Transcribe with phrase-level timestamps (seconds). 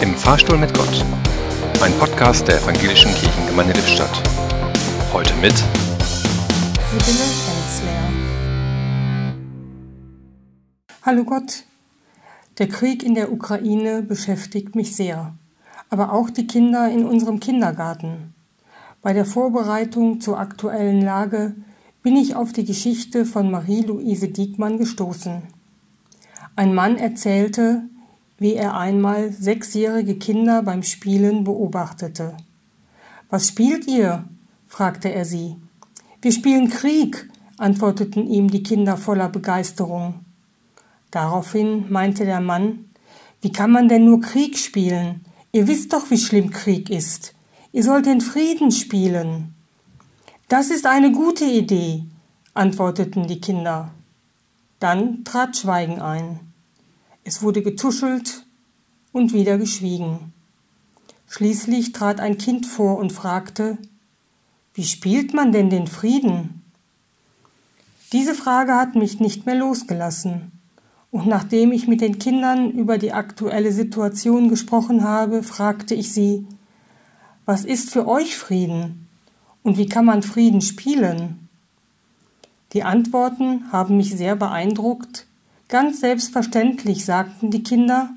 [0.00, 1.04] Im Fahrstuhl mit Gott.
[1.82, 4.22] Ein Podcast der Evangelischen Kirchengemeinde Lippstadt.
[5.12, 8.12] Heute mit Sibylle Hensler.
[11.02, 11.64] Hallo Gott.
[12.58, 15.34] Der Krieg in der Ukraine beschäftigt mich sehr,
[15.90, 18.34] aber auch die Kinder in unserem Kindergarten.
[19.02, 21.56] Bei der Vorbereitung zur aktuellen Lage
[22.04, 25.42] bin ich auf die Geschichte von Marie-Louise Diekmann gestoßen.
[26.54, 27.82] Ein Mann erzählte,
[28.38, 32.36] wie er einmal sechsjährige Kinder beim Spielen beobachtete.
[33.30, 34.24] Was spielt ihr?
[34.66, 35.56] fragte er sie.
[36.22, 37.28] Wir spielen Krieg,
[37.58, 40.20] antworteten ihm die Kinder voller Begeisterung.
[41.10, 42.86] Daraufhin meinte der Mann,
[43.40, 45.24] wie kann man denn nur Krieg spielen?
[45.52, 47.34] Ihr wisst doch, wie schlimm Krieg ist.
[47.72, 49.54] Ihr sollt den Frieden spielen.
[50.48, 52.04] Das ist eine gute Idee,
[52.54, 53.90] antworteten die Kinder.
[54.80, 56.47] Dann trat Schweigen ein.
[57.28, 58.46] Es wurde getuschelt
[59.12, 60.32] und wieder geschwiegen.
[61.28, 63.76] Schließlich trat ein Kind vor und fragte,
[64.72, 66.62] wie spielt man denn den Frieden?
[68.14, 70.52] Diese Frage hat mich nicht mehr losgelassen.
[71.10, 76.46] Und nachdem ich mit den Kindern über die aktuelle Situation gesprochen habe, fragte ich sie,
[77.44, 79.06] was ist für euch Frieden?
[79.62, 81.50] Und wie kann man Frieden spielen?
[82.72, 85.27] Die Antworten haben mich sehr beeindruckt
[85.68, 88.10] Ganz selbstverständlich sagten die Kinder,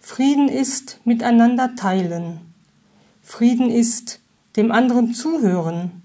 [0.00, 2.40] Frieden ist miteinander teilen.
[3.22, 4.20] Frieden ist
[4.56, 6.02] dem anderen zuhören.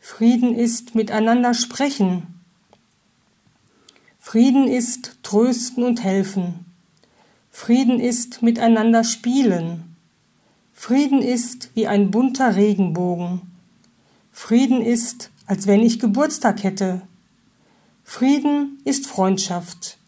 [0.00, 2.26] Frieden ist miteinander sprechen.
[4.18, 6.66] Frieden ist trösten und helfen.
[7.52, 9.94] Frieden ist miteinander spielen.
[10.72, 13.42] Frieden ist wie ein bunter Regenbogen.
[14.32, 17.02] Frieden ist, als wenn ich Geburtstag hätte.
[18.06, 19.98] Frieden ist Freundschaft.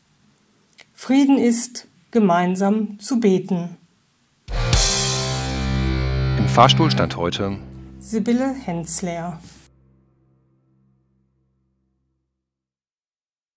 [0.92, 3.78] Frieden ist gemeinsam zu beten.
[6.38, 7.58] Im Fahrstuhl stand heute
[7.98, 9.40] Sibylle Hensler.